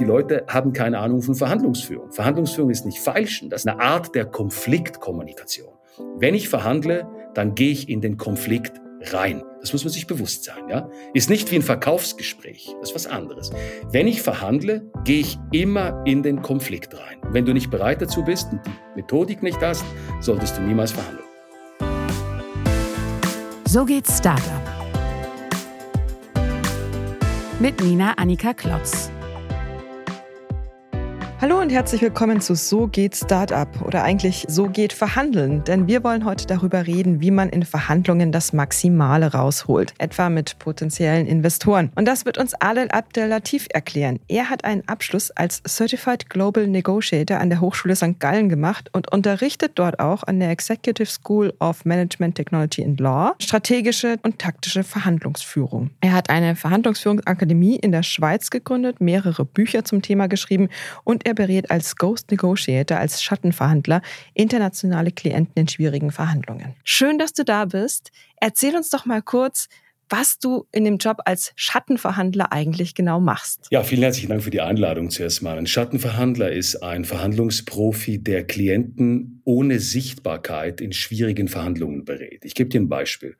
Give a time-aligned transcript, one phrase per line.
[0.00, 2.10] die Leute haben keine Ahnung von Verhandlungsführung.
[2.10, 5.68] Verhandlungsführung ist nicht Feilschen, das ist eine Art der Konfliktkommunikation.
[6.16, 8.80] Wenn ich verhandle, dann gehe ich in den Konflikt
[9.12, 9.42] rein.
[9.60, 10.68] Das muss man sich bewusst sein.
[10.70, 10.88] Ja?
[11.12, 13.50] Ist nicht wie ein Verkaufsgespräch, das ist was anderes.
[13.90, 17.18] Wenn ich verhandle, gehe ich immer in den Konflikt rein.
[17.32, 19.84] wenn du nicht bereit dazu bist und die Methodik nicht hast,
[20.20, 21.26] solltest du niemals verhandeln.
[23.66, 24.42] So geht Startup.
[27.60, 29.10] Mit Nina Annika Klotz.
[31.42, 36.04] Hallo und herzlich willkommen zu So geht Startup oder eigentlich So geht Verhandeln, denn wir
[36.04, 41.92] wollen heute darüber reden, wie man in Verhandlungen das Maximale rausholt, etwa mit potenziellen Investoren.
[41.94, 44.20] Und das wird uns Adel Abdelatif erklären.
[44.28, 48.20] Er hat einen Abschluss als Certified Global Negotiator an der Hochschule St.
[48.20, 53.32] Gallen gemacht und unterrichtet dort auch an der Executive School of Management Technology and Law
[53.40, 55.88] strategische und taktische Verhandlungsführung.
[56.02, 60.68] Er hat eine Verhandlungsführungsakademie in der Schweiz gegründet, mehrere Bücher zum Thema geschrieben
[61.02, 64.02] und er er berät als Ghost Negotiator, als Schattenverhandler
[64.34, 66.74] internationale Klienten in schwierigen Verhandlungen.
[66.84, 68.10] Schön, dass du da bist.
[68.36, 69.68] Erzähl uns doch mal kurz,
[70.10, 73.68] was du in dem Job als Schattenverhandler eigentlich genau machst.
[73.70, 75.56] Ja, vielen herzlichen Dank für die Einladung zuerst mal.
[75.56, 82.44] Ein Schattenverhandler ist ein Verhandlungsprofi, der Klienten ohne Sichtbarkeit in schwierigen Verhandlungen berät.
[82.44, 83.36] Ich gebe dir ein Beispiel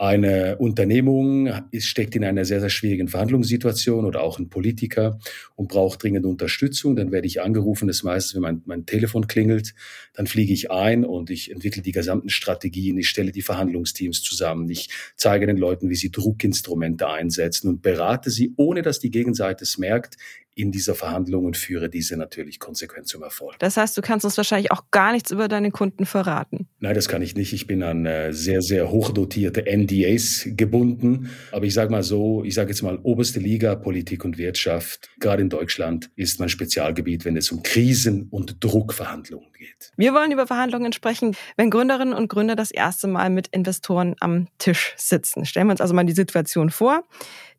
[0.00, 5.18] eine Unternehmung steckt in einer sehr, sehr schwierigen Verhandlungssituation oder auch ein Politiker
[5.56, 9.74] und braucht dringend Unterstützung, dann werde ich angerufen, das meistens, wenn mein, mein Telefon klingelt,
[10.14, 14.70] dann fliege ich ein und ich entwickle die gesamten Strategien, ich stelle die Verhandlungsteams zusammen,
[14.70, 19.64] ich zeige den Leuten, wie sie Druckinstrumente einsetzen und berate sie, ohne dass die Gegenseite
[19.64, 20.16] es merkt,
[20.60, 23.58] in dieser Verhandlung und führe diese natürlich konsequent zum Erfolg.
[23.58, 26.68] Das heißt, du kannst uns wahrscheinlich auch gar nichts über deine Kunden verraten.
[26.78, 27.52] Nein, das kann ich nicht.
[27.52, 31.30] Ich bin an äh, sehr, sehr hochdotierte NDAs gebunden.
[31.52, 35.42] Aber ich sage mal so, ich sage jetzt mal oberste Liga, Politik und Wirtschaft, gerade
[35.42, 39.92] in Deutschland, ist mein Spezialgebiet, wenn es um Krisen- und Druckverhandlungen geht.
[39.96, 44.48] Wir wollen über Verhandlungen sprechen, wenn Gründerinnen und Gründer das erste Mal mit Investoren am
[44.58, 45.44] Tisch sitzen.
[45.44, 47.04] Stellen wir uns also mal die Situation vor.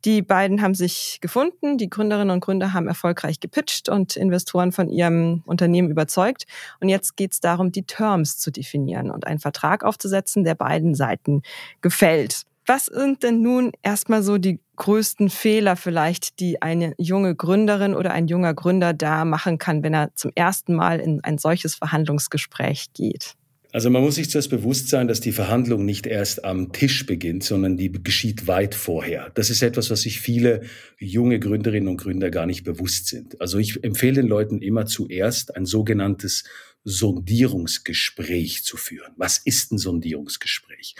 [0.04, 4.90] Die beiden haben sich gefunden, die Gründerinnen und Gründer haben erfolgreich gepitcht und Investoren von
[4.90, 6.44] ihrem Unternehmen überzeugt.
[6.80, 10.94] Und jetzt geht es darum, die Terms zu definieren und einen Vertrag aufzusetzen, der beiden
[10.94, 11.42] Seiten
[11.80, 12.42] gefällt.
[12.66, 18.10] Was sind denn nun erstmal so die größten Fehler vielleicht, die eine junge Gründerin oder
[18.10, 22.86] ein junger Gründer da machen kann, wenn er zum ersten Mal in ein solches Verhandlungsgespräch
[22.92, 23.34] geht?
[23.70, 27.44] Also man muss sich zuerst bewusst sein, dass die Verhandlung nicht erst am Tisch beginnt,
[27.44, 29.30] sondern die geschieht weit vorher.
[29.34, 30.62] Das ist etwas, was sich viele
[30.98, 33.40] junge Gründerinnen und Gründer gar nicht bewusst sind.
[33.40, 36.42] Also ich empfehle den Leuten immer zuerst ein sogenanntes
[36.84, 39.12] Sondierungsgespräch zu führen.
[39.16, 40.96] Was ist ein Sondierungsgespräch?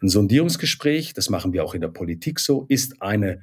[0.00, 3.42] Ein Sondierungsgespräch, das machen wir auch in der Politik so, ist eine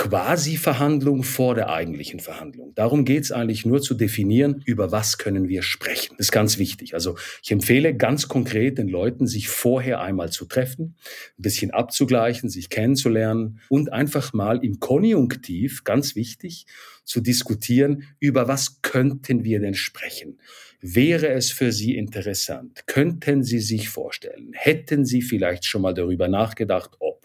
[0.00, 2.72] Quasi-Verhandlung vor der eigentlichen Verhandlung.
[2.74, 6.14] Darum geht es eigentlich nur zu definieren, über was können wir sprechen.
[6.16, 6.94] Das ist ganz wichtig.
[6.94, 10.96] Also ich empfehle ganz konkret den Leuten, sich vorher einmal zu treffen,
[11.38, 16.64] ein bisschen abzugleichen, sich kennenzulernen und einfach mal im Konjunktiv, ganz wichtig,
[17.04, 20.38] zu diskutieren, über was könnten wir denn sprechen.
[20.80, 22.86] Wäre es für Sie interessant?
[22.86, 24.52] Könnten Sie sich vorstellen?
[24.54, 27.19] Hätten Sie vielleicht schon mal darüber nachgedacht, ob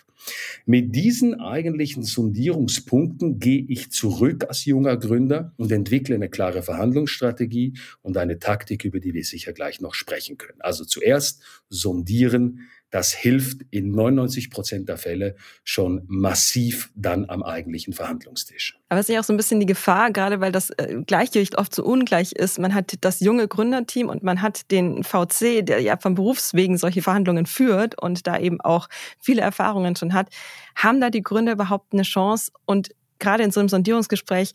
[0.66, 7.74] mit diesen eigentlichen Sondierungspunkten gehe ich zurück als junger Gründer und entwickle eine klare Verhandlungsstrategie
[8.02, 10.62] und eine Taktik, über die wir sicher gleich noch sprechen können.
[10.62, 12.62] Also zuerst sondieren,
[12.92, 18.80] das hilft in 99 Prozent der Fälle schon massiv dann am eigentlichen Verhandlungstisch.
[18.90, 21.58] Aber es ist ja auch so ein bisschen die Gefahr, gerade weil das äh, Gleichgewicht
[21.58, 22.60] oft so ungleich ist.
[22.60, 27.02] Man hat das junge Gründerteam und man hat den VC, der ja vom Berufswegen solche
[27.02, 28.88] Verhandlungen führt und da eben auch
[29.20, 30.30] viele Erfahrungen schon hat.
[30.76, 32.52] Haben da die Gründer überhaupt eine Chance?
[32.66, 34.54] Und gerade in so einem Sondierungsgespräch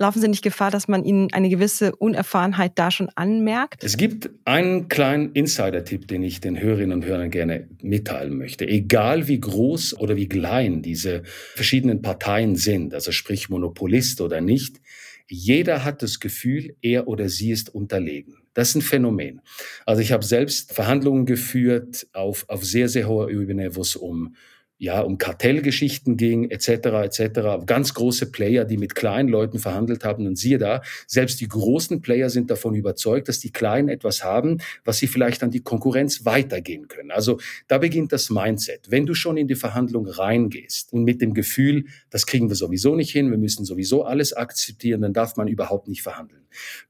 [0.00, 3.84] Laufen Sie nicht Gefahr, dass man Ihnen eine gewisse Unerfahrenheit da schon anmerkt?
[3.84, 8.66] Es gibt einen kleinen Insider-Tipp, den ich den Hörerinnen und Hörern gerne mitteilen möchte.
[8.66, 11.22] Egal wie groß oder wie klein diese
[11.54, 14.80] verschiedenen Parteien sind, also sprich Monopolist oder nicht,
[15.28, 18.38] jeder hat das Gefühl, er oder sie ist unterlegen.
[18.54, 19.42] Das ist ein Phänomen.
[19.84, 24.34] Also ich habe selbst Verhandlungen geführt auf, auf sehr, sehr hoher Ebene, wo es um
[24.80, 26.68] ja, um Kartellgeschichten ging, etc.,
[27.04, 27.66] etc.
[27.66, 30.26] Ganz große Player, die mit kleinen Leuten verhandelt haben.
[30.26, 34.56] Und siehe da, selbst die großen Player sind davon überzeugt, dass die Kleinen etwas haben,
[34.86, 37.10] was sie vielleicht an die Konkurrenz weitergehen können.
[37.10, 37.38] Also
[37.68, 38.90] da beginnt das Mindset.
[38.90, 42.96] Wenn du schon in die Verhandlung reingehst und mit dem Gefühl, das kriegen wir sowieso
[42.96, 46.40] nicht hin, wir müssen sowieso alles akzeptieren, dann darf man überhaupt nicht verhandeln.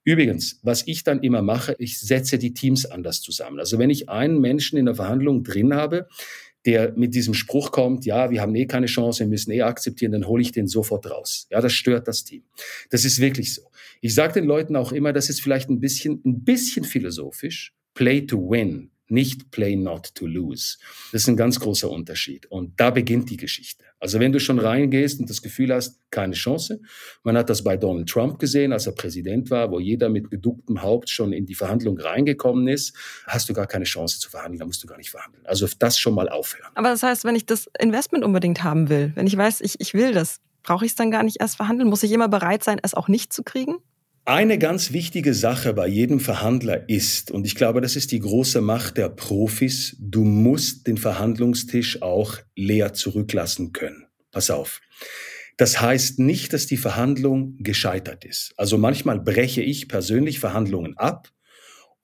[0.04, 3.58] Übrigens, was ich dann immer mache, ich setze die Teams anders zusammen.
[3.58, 6.06] Also wenn ich einen Menschen in der Verhandlung drin habe,
[6.67, 10.12] der mit diesem Spruch kommt, ja, wir haben eh keine Chance, wir müssen eh akzeptieren,
[10.12, 11.47] dann hole ich den sofort raus.
[11.51, 12.43] Ja, das stört das Team.
[12.91, 13.62] Das ist wirklich so.
[14.01, 17.75] Ich sage den Leuten auch immer, das ist vielleicht ein bisschen, ein bisschen philosophisch.
[17.95, 20.79] Play to win nicht play not to lose.
[21.12, 22.47] Das ist ein ganz großer Unterschied.
[22.47, 23.85] Und da beginnt die Geschichte.
[23.99, 26.81] Also wenn du schon reingehst und das Gefühl hast, keine Chance,
[27.23, 30.81] man hat das bei Donald Trump gesehen, als er Präsident war, wo jeder mit geducktem
[30.81, 32.97] Haupt schon in die Verhandlung reingekommen ist,
[33.27, 35.45] hast du gar keine Chance zu verhandeln, da musst du gar nicht verhandeln.
[35.45, 36.71] Also das schon mal aufhören.
[36.75, 39.93] Aber das heißt, wenn ich das Investment unbedingt haben will, wenn ich weiß, ich, ich
[39.93, 41.89] will das, brauche ich es dann gar nicht erst verhandeln?
[41.89, 43.77] Muss ich immer bereit sein, es auch nicht zu kriegen?
[44.31, 48.61] Eine ganz wichtige Sache bei jedem Verhandler ist, und ich glaube, das ist die große
[48.61, 54.06] Macht der Profis, du musst den Verhandlungstisch auch leer zurücklassen können.
[54.31, 54.82] Pass auf.
[55.56, 58.55] Das heißt nicht, dass die Verhandlung gescheitert ist.
[58.56, 61.33] Also manchmal breche ich persönlich Verhandlungen ab,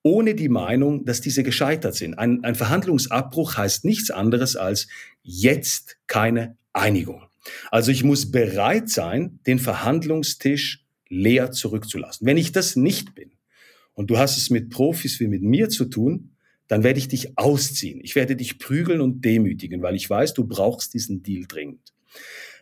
[0.02, 2.14] ohne die Meinung, dass diese gescheitert sind.
[2.14, 4.88] Ein, ein Verhandlungsabbruch heißt nichts anderes als
[5.22, 7.22] jetzt keine Einigung.
[7.70, 12.26] Also ich muss bereit sein, den Verhandlungstisch leer zurückzulassen.
[12.26, 13.32] Wenn ich das nicht bin
[13.94, 16.36] und du hast es mit Profis wie mit mir zu tun,
[16.68, 18.00] dann werde ich dich ausziehen.
[18.02, 21.94] Ich werde dich prügeln und demütigen, weil ich weiß, du brauchst diesen Deal dringend.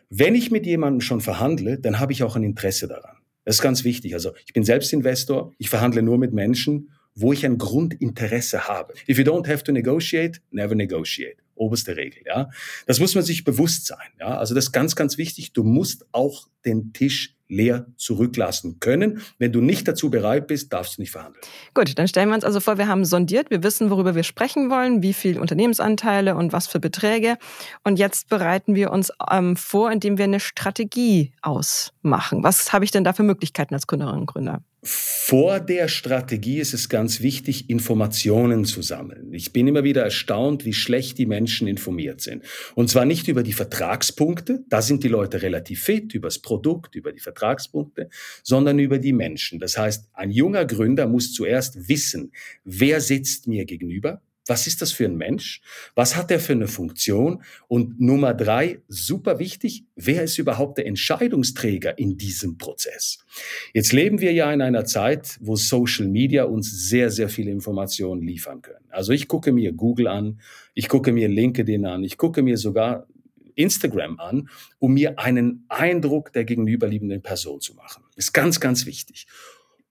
[0.09, 3.17] Wenn ich mit jemandem schon verhandle, dann habe ich auch ein Interesse daran.
[3.43, 4.13] Das ist ganz wichtig.
[4.13, 5.53] Also ich bin selbst Investor.
[5.57, 8.93] Ich verhandle nur mit Menschen, wo ich ein Grundinteresse habe.
[9.09, 11.37] If you don't have to negotiate, never negotiate.
[11.55, 12.49] Oberste Regel, ja.
[12.85, 14.37] Das muss man sich bewusst sein, ja.
[14.37, 15.53] Also das ist ganz, ganz wichtig.
[15.53, 19.21] Du musst auch den Tisch leer zurücklassen können.
[19.37, 21.43] Wenn du nicht dazu bereit bist, darfst du nicht verhandeln.
[21.73, 24.69] Gut, dann stellen wir uns also vor, wir haben sondiert, wir wissen, worüber wir sprechen
[24.69, 27.37] wollen, wie viel Unternehmensanteile und was für Beträge.
[27.83, 32.43] Und jetzt bereiten wir uns ähm, vor, indem wir eine Strategie ausmachen.
[32.43, 34.61] Was habe ich denn da für Möglichkeiten als Gründerin und Gründer?
[34.87, 39.33] Vor der Strategie ist es ganz wichtig, Informationen zu sammeln.
[39.33, 42.43] Ich bin immer wieder erstaunt, wie schlecht die Menschen informiert sind.
[42.75, 46.93] Und zwar nicht über die Vertragspunkte, da sind die Leute relativ fit, über das Produkt,
[46.93, 48.09] über die Vertragspunkte,
[48.43, 49.57] sondern über die Menschen.
[49.57, 52.31] Das heißt, ein junger Gründer muss zuerst wissen,
[52.63, 55.61] wer sitzt mir gegenüber, was ist das für ein Mensch?
[55.95, 57.43] Was hat er für eine Funktion?
[57.67, 63.25] Und Nummer drei, super wichtig, wer ist überhaupt der Entscheidungsträger in diesem Prozess?
[63.73, 68.21] Jetzt leben wir ja in einer Zeit, wo Social Media uns sehr, sehr viele Informationen
[68.21, 68.85] liefern können.
[68.89, 70.39] Also ich gucke mir Google an,
[70.73, 73.07] ich gucke mir LinkedIn an, ich gucke mir sogar
[73.55, 74.49] Instagram an,
[74.79, 78.03] um mir einen Eindruck der gegenüberliegenden Person zu machen.
[78.15, 79.27] Ist ganz, ganz wichtig.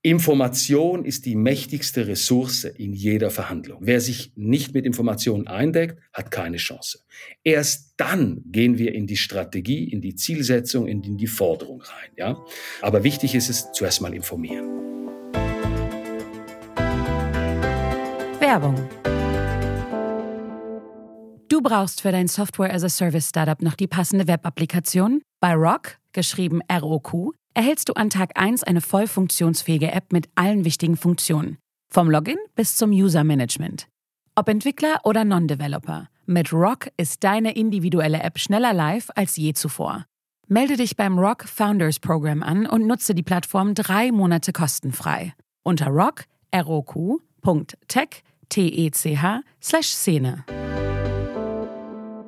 [0.06, 3.78] Information ist die mächtigste Ressource in jeder Verhandlung.
[3.80, 6.98] Wer sich nicht mit Informationen eindeckt, hat keine Chance.
[7.42, 12.10] Erst dann gehen wir in die Strategie, in die Zielsetzung, in die Forderung rein.
[12.18, 12.44] Ja?
[12.82, 14.66] Aber wichtig ist es, zuerst mal informieren.
[18.40, 18.74] Werbung.
[21.48, 25.22] Du brauchst für dein Software as a Service Startup noch die passende Web-Applikation?
[25.40, 30.64] Bei Rock, geschrieben ROQ, erhältst du an Tag 1 eine voll funktionsfähige App mit allen
[30.64, 31.58] wichtigen Funktionen.
[31.90, 33.88] Vom Login bis zum User-Management.
[34.34, 40.04] Ob Entwickler oder Non-Developer, mit Rock ist deine individuelle App schneller live als je zuvor.
[40.48, 45.34] Melde dich beim Rock Founders Program an und nutze die Plattform drei Monate kostenfrei.
[45.62, 46.24] Unter rock,
[46.54, 50.44] roq.tech, T-E-C-H, slash Szene.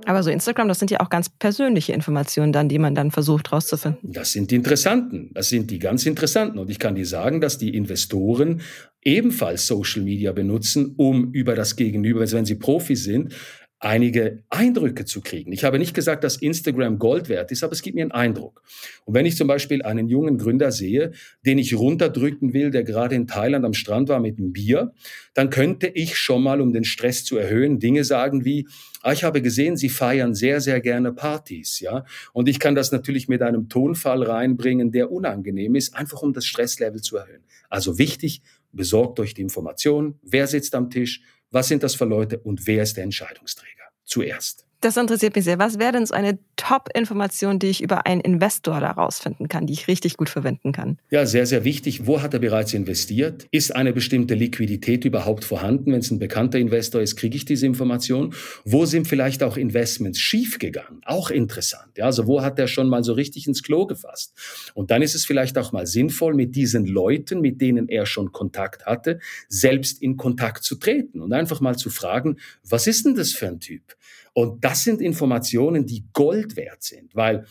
[0.07, 3.53] Aber so Instagram, das sind ja auch ganz persönliche Informationen dann, die man dann versucht
[3.53, 4.13] rauszufinden.
[4.13, 5.31] Das sind die interessanten.
[5.35, 6.59] Das sind die ganz interessanten.
[6.59, 8.61] Und ich kann dir sagen, dass die Investoren
[9.03, 13.35] ebenfalls Social Media benutzen, um über das Gegenüber, also wenn sie Profi sind,
[13.79, 15.53] einige Eindrücke zu kriegen.
[15.53, 18.63] Ich habe nicht gesagt, dass Instagram Gold wert ist, aber es gibt mir einen Eindruck.
[19.05, 21.13] Und wenn ich zum Beispiel einen jungen Gründer sehe,
[21.45, 24.93] den ich runterdrücken will, der gerade in Thailand am Strand war mit einem Bier,
[25.35, 28.67] dann könnte ich schon mal, um den Stress zu erhöhen, Dinge sagen wie,
[29.03, 32.07] ah, ich habe gesehen, Sie feiern sehr, sehr gerne Partys, ja.
[32.33, 36.47] Und ich kann das natürlich mit einem Tonfall reinbringen, der unangenehm ist, einfach um das
[36.47, 37.45] Stresslevel zu erhöhen.
[37.69, 38.43] Also wichtig,
[38.73, 42.83] besorgt euch die Information, wer sitzt am Tisch, was sind das für Leute und wer
[42.83, 43.85] ist der Entscheidungsträger?
[44.05, 44.66] Zuerst.
[44.81, 45.59] Das interessiert mich sehr.
[45.59, 49.73] Was wäre denn so eine Top-Information, die ich über einen Investor daraus finden kann, die
[49.73, 50.99] ich richtig gut verwenden kann?
[51.11, 52.07] Ja, sehr, sehr wichtig.
[52.07, 53.47] Wo hat er bereits investiert?
[53.51, 55.93] Ist eine bestimmte Liquidität überhaupt vorhanden?
[55.93, 58.35] Wenn es ein bekannter Investor ist, kriege ich diese Information.
[58.65, 61.01] Wo sind vielleicht auch Investments schiefgegangen?
[61.05, 61.97] Auch interessant.
[61.97, 64.35] Ja, also wo hat er schon mal so richtig ins Klo gefasst?
[64.75, 68.31] Und dann ist es vielleicht auch mal sinnvoll, mit diesen Leuten, mit denen er schon
[68.31, 73.15] Kontakt hatte, selbst in Kontakt zu treten und einfach mal zu fragen, was ist denn
[73.15, 73.97] das für ein Typ?
[74.39, 77.47] Und das sind Informationen, die Gold wert sind, weil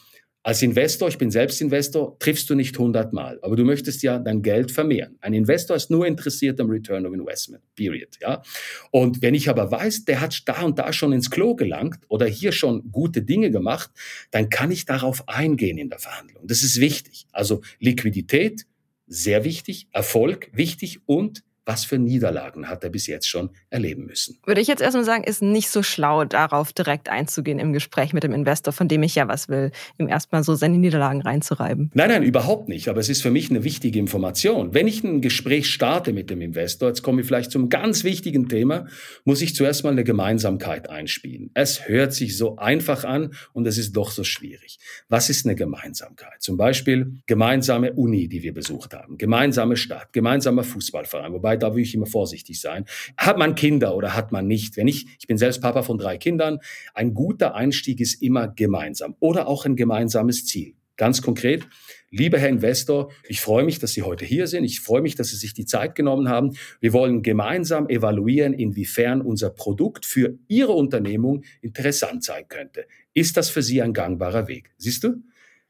[0.46, 4.20] Als Investor, ich bin selbst Investor, triffst du nicht 100 Mal, aber du möchtest ja
[4.20, 5.18] dein Geld vermehren.
[5.20, 8.10] Ein Investor ist nur interessiert am Return of Investment, period.
[8.22, 8.44] Ja?
[8.92, 12.27] Und wenn ich aber weiß, der hat da und da schon ins Klo gelangt oder
[12.27, 13.89] hier schon gute Dinge gemacht,
[14.30, 16.46] dann kann ich darauf eingehen in der Verhandlung.
[16.46, 17.25] Das ist wichtig.
[17.32, 18.68] Also Liquidität,
[19.08, 24.38] sehr wichtig, Erfolg wichtig und was für Niederlagen hat er bis jetzt schon erleben müssen.
[24.45, 28.24] Würde ich jetzt erstmal sagen, ist nicht so schlau, darauf direkt einzugehen im Gespräch mit
[28.24, 31.91] dem Investor, von dem ich ja was will, ihm erstmal so seine Niederlagen reinzureiben.
[31.93, 32.88] Nein, nein, überhaupt nicht.
[32.88, 34.74] Aber es ist für mich eine wichtige Information.
[34.74, 38.48] Wenn ich ein Gespräch starte mit dem Investor, jetzt komme ich vielleicht zum ganz wichtigen
[38.48, 38.86] Thema,
[39.24, 41.51] muss ich zuerst mal eine Gemeinsamkeit einspielen.
[41.53, 44.77] Es hört sich so einfach an und es ist doch so schwierig.
[45.10, 46.41] Was ist eine Gemeinsamkeit?
[46.41, 51.75] Zum Beispiel gemeinsame Uni, die wir besucht haben, gemeinsame Stadt, gemeinsamer Fußballverein, wobei Arbeit, da
[51.75, 52.85] will ich immer vorsichtig sein.
[53.17, 54.77] Hat man Kinder oder hat man nicht?
[54.77, 56.59] Wenn ich, ich bin selbst Papa von drei Kindern,
[56.93, 60.74] ein guter Einstieg ist immer gemeinsam oder auch ein gemeinsames Ziel.
[60.97, 61.67] Ganz konkret,
[62.09, 64.63] lieber Herr Investor, ich freue mich, dass Sie heute hier sind.
[64.63, 66.55] Ich freue mich, dass Sie sich die Zeit genommen haben.
[66.79, 72.85] Wir wollen gemeinsam evaluieren, inwiefern unser Produkt für Ihre Unternehmung interessant sein könnte.
[73.13, 74.71] Ist das für Sie ein gangbarer Weg?
[74.77, 75.21] Siehst du?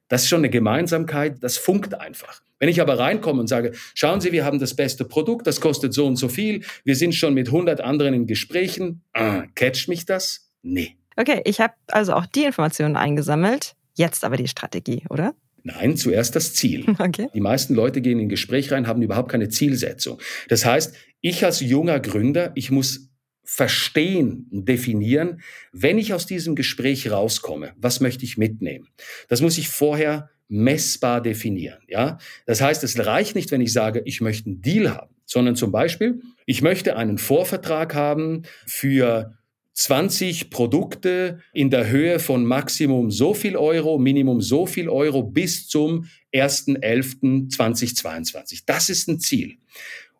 [0.09, 2.44] Das ist schon eine Gemeinsamkeit, das funkt einfach.
[2.59, 5.93] Wenn ich aber reinkomme und sage, schauen Sie, wir haben das beste Produkt, das kostet
[5.93, 10.05] so und so viel, wir sind schon mit 100 anderen in Gesprächen, äh, catcht mich
[10.05, 10.49] das?
[10.61, 10.97] Nee.
[11.17, 15.33] Okay, ich habe also auch die Informationen eingesammelt, jetzt aber die Strategie, oder?
[15.63, 16.85] Nein, zuerst das Ziel.
[16.99, 17.27] Okay.
[17.33, 20.19] Die meisten Leute gehen in ein Gespräch rein, haben überhaupt keine Zielsetzung.
[20.47, 23.09] Das heißt, ich als junger Gründer, ich muss
[23.43, 28.87] verstehen und definieren, wenn ich aus diesem Gespräch rauskomme, was möchte ich mitnehmen?
[29.27, 31.79] Das muss ich vorher messbar definieren.
[31.87, 35.55] Ja, das heißt, es reicht nicht, wenn ich sage, ich möchte einen Deal haben, sondern
[35.55, 39.33] zum Beispiel, ich möchte einen Vorvertrag haben für
[39.73, 45.67] 20 Produkte in der Höhe von Maximum so viel Euro, Minimum so viel Euro bis
[45.67, 48.63] zum 1.11.2022.
[48.65, 49.57] Das ist ein Ziel.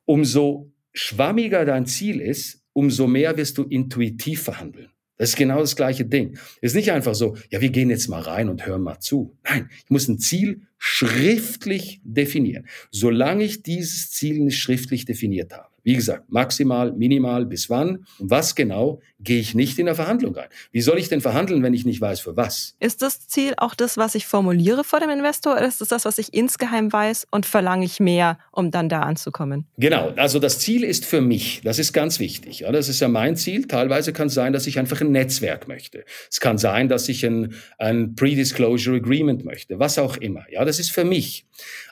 [0.03, 4.89] Umso schwammiger dein Ziel ist, umso mehr wirst du intuitiv verhandeln.
[5.17, 6.37] Das ist genau das gleiche Ding.
[6.61, 9.37] Es ist nicht einfach so, ja, wir gehen jetzt mal rein und hören mal zu.
[9.43, 12.67] Nein, ich muss ein Ziel schriftlich definieren.
[12.91, 18.55] Solange ich dieses Ziel nicht schriftlich definiert habe, wie gesagt, maximal, minimal, bis wann was
[18.55, 20.49] genau, gehe ich nicht in der Verhandlung ein.
[20.71, 22.75] Wie soll ich denn verhandeln, wenn ich nicht weiß, für was?
[22.79, 26.05] Ist das Ziel auch das, was ich formuliere vor dem Investor, oder ist das das,
[26.05, 29.67] was ich insgeheim weiß und verlange ich mehr, um dann da anzukommen?
[29.77, 32.61] Genau, also das Ziel ist für mich, das ist ganz wichtig.
[32.61, 33.67] Ja, das ist ja mein Ziel.
[33.67, 36.03] Teilweise kann es sein, dass ich einfach ein Netzwerk möchte.
[36.31, 40.45] Es kann sein, dass ich ein, ein Pre-Disclosure Agreement möchte, was auch immer.
[40.51, 41.45] Ja, das ist für mich.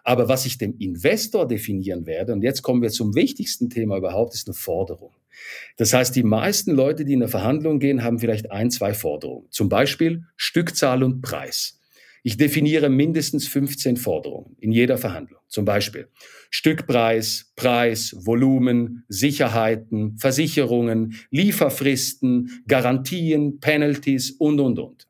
[0.04, 4.34] Aber was ich dem Investor definieren werde, und jetzt kommen wir zum wichtigsten Thema überhaupt,
[4.34, 5.12] ist eine Forderung.
[5.78, 9.48] Das heißt, die meisten Leute, die in eine Verhandlung gehen, haben vielleicht ein, zwei Forderungen.
[9.50, 11.80] Zum Beispiel Stückzahl und Preis.
[12.26, 15.42] Ich definiere mindestens 15 Forderungen in jeder Verhandlung.
[15.50, 16.08] Zum Beispiel
[16.52, 25.08] Stückpreis, Preis, Volumen, Sicherheiten, Versicherungen, Lieferfristen, Garantien, Penalties und, und, und.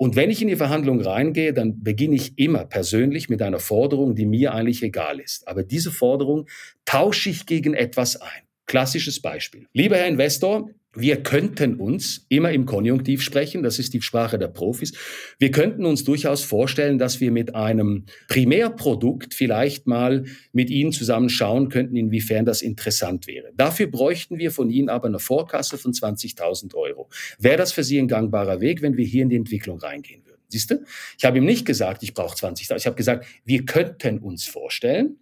[0.00, 4.14] Und wenn ich in die Verhandlung reingehe, dann beginne ich immer persönlich mit einer Forderung,
[4.14, 5.46] die mir eigentlich egal ist.
[5.48, 6.46] Aber diese Forderung
[6.84, 8.42] tausche ich gegen etwas ein.
[8.66, 9.66] Klassisches Beispiel.
[9.72, 14.48] Lieber Herr Investor, wir könnten uns immer im Konjunktiv sprechen, das ist die Sprache der
[14.48, 14.92] Profis.
[15.38, 21.28] Wir könnten uns durchaus vorstellen, dass wir mit einem Primärprodukt vielleicht mal mit Ihnen zusammen
[21.28, 23.52] schauen könnten, inwiefern das interessant wäre.
[23.56, 27.08] Dafür bräuchten wir von Ihnen aber eine Vorkasse von 20.000 Euro.
[27.38, 30.42] Wäre das für Sie ein gangbarer Weg, wenn wir hier in die Entwicklung reingehen würden?
[30.48, 30.82] Siehst du?
[31.18, 32.76] Ich habe ihm nicht gesagt, ich brauche 20.000.
[32.76, 35.18] Ich habe gesagt, wir könnten uns vorstellen,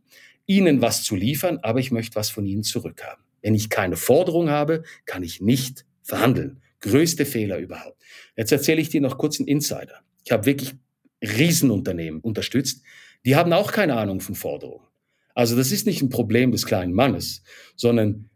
[0.46, 3.25] Ihnen was zu liefern, aber ich möchte was von Ihnen zurückhaben.
[3.46, 6.62] Wenn ich keine Forderung habe, kann ich nicht verhandeln.
[6.80, 8.02] Größte Fehler überhaupt.
[8.36, 10.00] Jetzt erzähle ich dir noch kurz einen Insider.
[10.24, 10.74] Ich habe wirklich
[11.22, 12.82] Riesenunternehmen unterstützt.
[13.24, 14.88] Die haben auch keine Ahnung von Forderungen.
[15.36, 17.44] Also das ist nicht ein Problem des kleinen Mannes,
[17.76, 18.30] sondern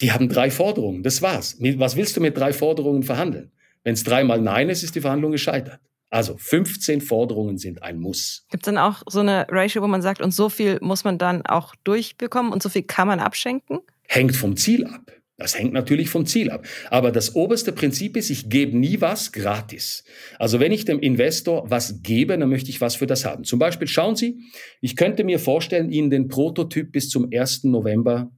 [0.00, 1.02] die haben drei Forderungen.
[1.02, 1.56] Das war's.
[1.58, 3.50] Was willst du mit drei Forderungen verhandeln?
[3.82, 5.80] Wenn es dreimal Nein ist, ist die Verhandlung gescheitert.
[6.08, 8.46] Also 15 Forderungen sind ein Muss.
[8.50, 11.18] Gibt es dann auch so eine Ratio, wo man sagt, und so viel muss man
[11.18, 13.80] dann auch durchbekommen und so viel kann man abschenken?
[14.14, 15.10] Hängt vom Ziel ab.
[15.38, 16.66] Das hängt natürlich vom Ziel ab.
[16.90, 20.04] Aber das oberste Prinzip ist, ich gebe nie was gratis.
[20.38, 23.44] Also wenn ich dem Investor was gebe, dann möchte ich was für das haben.
[23.44, 24.38] Zum Beispiel, schauen Sie,
[24.80, 27.64] ich könnte mir vorstellen, Ihnen den Prototyp bis zum 1.
[27.64, 28.30] November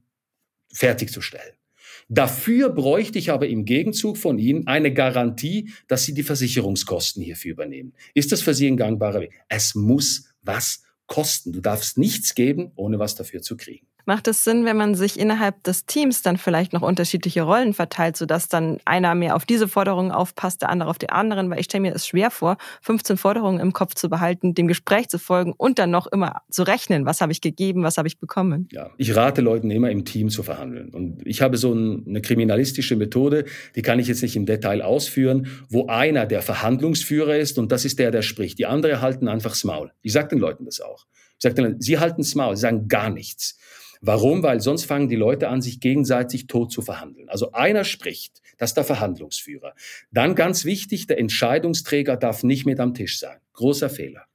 [0.73, 1.53] fertigzustellen.
[2.07, 7.51] Dafür bräuchte ich aber im Gegenzug von Ihnen eine Garantie, dass Sie die Versicherungskosten hierfür
[7.51, 7.93] übernehmen.
[8.13, 9.31] Ist das für Sie ein gangbarer Weg?
[9.49, 11.51] Es muss was kosten.
[11.51, 13.87] Du darfst nichts geben, ohne was dafür zu kriegen.
[14.05, 18.17] Macht es Sinn, wenn man sich innerhalb des Teams dann vielleicht noch unterschiedliche Rollen verteilt,
[18.17, 21.49] sodass dann einer mehr auf diese Forderungen aufpasst, der andere auf die anderen?
[21.49, 25.09] Weil ich stelle mir es schwer vor, 15 Forderungen im Kopf zu behalten, dem Gespräch
[25.09, 28.19] zu folgen und dann noch immer zu rechnen, was habe ich gegeben, was habe ich
[28.19, 28.67] bekommen.
[28.71, 30.89] Ja, ich rate Leuten immer im Team zu verhandeln.
[30.93, 33.45] Und ich habe so eine kriminalistische Methode,
[33.75, 37.85] die kann ich jetzt nicht im Detail ausführen, wo einer der Verhandlungsführer ist und das
[37.85, 38.59] ist der, der spricht.
[38.59, 39.91] Die anderen halten einfach Maul.
[40.01, 41.05] Ich sage den Leuten das auch.
[41.37, 43.57] Ich sage denen, sie halten Maul, sie sagen gar nichts.
[44.01, 44.43] Warum?
[44.43, 47.29] Weil sonst fangen die Leute an, sich gegenseitig tot zu verhandeln.
[47.29, 49.73] Also einer spricht, das ist der Verhandlungsführer.
[50.11, 53.37] Dann ganz wichtig, der Entscheidungsträger darf nicht mit am Tisch sein.
[53.53, 54.25] Großer Fehler.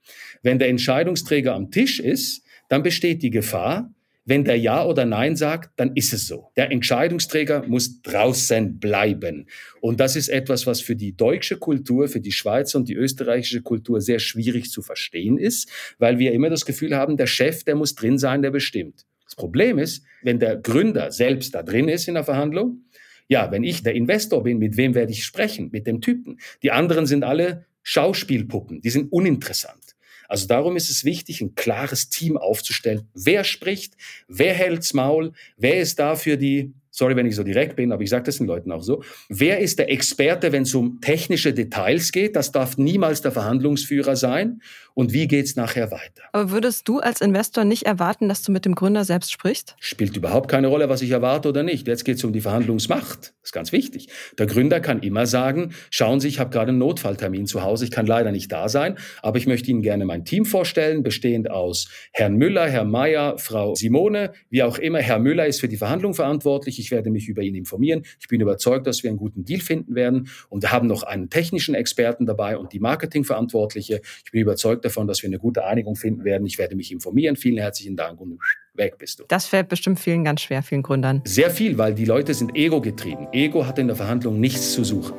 [0.43, 3.90] Wenn der Entscheidungsträger am Tisch ist, dann besteht die Gefahr,
[4.26, 6.52] wenn der Ja oder Nein sagt, dann ist es so.
[6.57, 9.49] Der Entscheidungsträger muss draußen bleiben.
[9.81, 13.62] Und das ist etwas, was für die deutsche Kultur, für die Schweizer und die österreichische
[13.62, 17.75] Kultur sehr schwierig zu verstehen ist, weil wir immer das Gefühl haben, der Chef, der
[17.75, 19.05] muss drin sein, der bestimmt.
[19.31, 22.83] Das Problem ist, wenn der Gründer selbst da drin ist in der Verhandlung,
[23.29, 25.71] ja, wenn ich der Investor bin, mit wem werde ich sprechen?
[25.71, 26.41] Mit dem Typen.
[26.65, 29.95] Die anderen sind alle Schauspielpuppen, die sind uninteressant.
[30.29, 33.09] Also darum ist es wichtig, ein klares Team aufzustellen.
[33.15, 33.95] Wer spricht?
[34.27, 35.33] Wer hält's Maul?
[35.57, 38.39] Wer ist da für die sorry, wenn ich so direkt bin, aber ich sage das
[38.39, 39.03] den Leuten auch so.
[39.29, 42.37] Wer ist der Experte, wenn es um technische Details geht?
[42.37, 44.61] Das darf niemals der Verhandlungsführer sein.
[44.95, 46.25] Und wie geht's nachher weiter?
[46.33, 49.77] Aber würdest du als Investor nicht erwarten, dass du mit dem Gründer selbst sprichst?
[49.79, 51.87] Spielt überhaupt keine Rolle, was ich erwarte oder nicht.
[51.87, 53.19] Jetzt geht es um die Verhandlungsmacht.
[53.19, 54.09] Das ist ganz wichtig.
[54.39, 57.91] Der Gründer kann immer sagen, schauen Sie, ich habe gerade einen Notfalltermin zu Hause, ich
[57.91, 61.89] kann leider nicht da sein, aber ich möchte Ihnen gerne mein Team vorstellen, bestehend aus
[62.13, 64.99] Herrn Müller, Herrn Mayer, Frau Simone, wie auch immer.
[64.99, 66.80] Herr Müller ist für die Verhandlung verantwortlich.
[66.81, 68.03] Ich werde mich über ihn informieren.
[68.19, 70.29] Ich bin überzeugt, dass wir einen guten Deal finden werden.
[70.49, 74.01] Und wir haben noch einen technischen Experten dabei und die Marketingverantwortliche.
[74.25, 76.47] Ich bin überzeugt davon, dass wir eine gute Einigung finden werden.
[76.47, 77.37] Ich werde mich informieren.
[77.37, 78.39] Vielen herzlichen Dank und
[78.75, 79.25] weg bist du.
[79.29, 81.23] Das fällt bestimmt vielen ganz schwer, vielen Gründern.
[81.25, 83.29] Sehr viel, weil die Leute sind ego-getrieben.
[83.33, 85.15] Ego hat in der Verhandlung nichts zu suchen.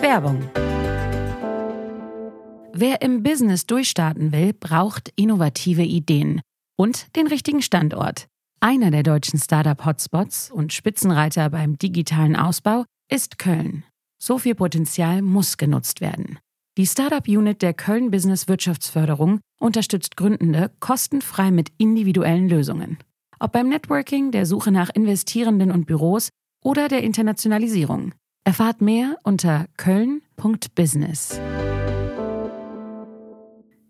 [0.00, 0.40] Werbung.
[2.72, 6.42] Wer im Business durchstarten will, braucht innovative Ideen
[6.76, 8.28] und den richtigen Standort.
[8.60, 13.84] Einer der deutschen Startup-Hotspots und Spitzenreiter beim digitalen Ausbau ist Köln.
[14.18, 16.38] So viel Potenzial muss genutzt werden.
[16.78, 22.98] Die Startup-Unit der Köln Business Wirtschaftsförderung unterstützt Gründende kostenfrei mit individuellen Lösungen.
[23.38, 26.30] Ob beim Networking, der Suche nach Investierenden und Büros
[26.62, 28.12] oder der Internationalisierung.
[28.44, 31.40] Erfahrt mehr unter köln.business.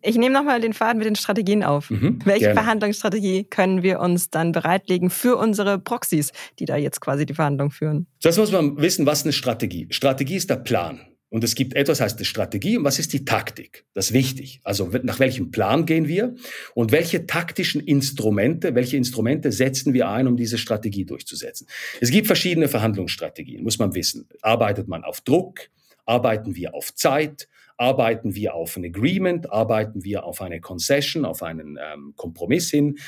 [0.06, 1.90] Ich nehme nochmal den Faden mit den Strategien auf.
[1.90, 2.60] Mhm, Welche gerne.
[2.60, 7.72] Verhandlungsstrategie können wir uns dann bereitlegen für unsere Proxys, die da jetzt quasi die Verhandlung
[7.72, 8.06] führen?
[8.20, 9.88] Zuerst muss man wissen, was eine Strategie.
[9.90, 11.00] Strategie ist der Plan.
[11.28, 13.84] Und es gibt etwas, heißt die Strategie und was ist die Taktik?
[13.94, 14.60] Das ist wichtig.
[14.62, 16.36] Also nach welchem Plan gehen wir
[16.74, 21.66] und welche taktischen Instrumente, welche Instrumente setzen wir ein, um diese Strategie durchzusetzen?
[22.00, 24.28] Es gibt verschiedene Verhandlungsstrategien, muss man wissen.
[24.40, 25.62] Arbeitet man auf Druck?
[26.04, 27.48] Arbeiten wir auf Zeit?
[27.76, 29.50] Arbeiten wir auf ein Agreement?
[29.52, 32.98] Arbeiten wir auf eine Concession, auf einen ähm, Kompromiss hin?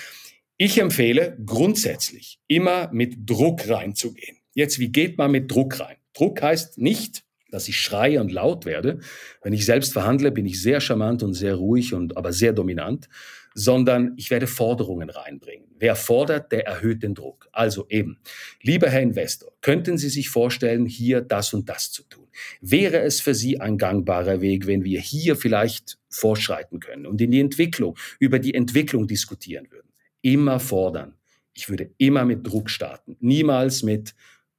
[0.57, 4.39] Ich empfehle grundsätzlich immer mit Druck reinzugehen.
[4.55, 5.97] Jetzt, wie geht man mit Druck rein?
[6.15, 9.01] Druck heißt nicht, dass ich schreie und laut werde.
[9.43, 13.09] Wenn ich selbst verhandle, bin ich sehr charmant und sehr ruhig und aber sehr dominant,
[13.55, 15.69] sondern ich werde Forderungen reinbringen.
[15.79, 17.49] Wer fordert, der erhöht den Druck.
[17.53, 18.19] Also eben,
[18.63, 22.28] lieber Herr Investor, könnten Sie sich vorstellen, hier das und das zu tun?
[22.61, 27.31] Wäre es für Sie ein gangbarer Weg, wenn wir hier vielleicht fortschreiten können und in
[27.31, 29.89] die Entwicklung, über die Entwicklung diskutieren würden?
[30.23, 31.15] Immer fordern.
[31.55, 34.15] Ich würde immer mit Druck starten, niemals mit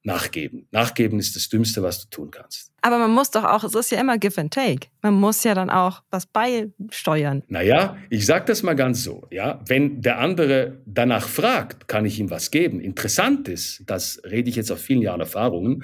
[0.10, 0.68] nachgeben.
[0.72, 2.72] Nachgeben ist das Dümmste, was du tun kannst.
[2.82, 4.88] Aber man muss doch auch, es ist ja immer Give and Take.
[5.02, 7.44] Man muss ja dann auch was beisteuern.
[7.48, 9.28] Naja, ich sage das mal ganz so.
[9.32, 12.80] Ja, wenn der andere danach fragt, kann ich ihm was geben.
[12.80, 15.84] Interessant ist, das rede ich jetzt auf vielen Jahren Erfahrungen,